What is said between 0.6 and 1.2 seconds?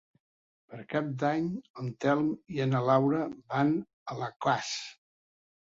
Per Cap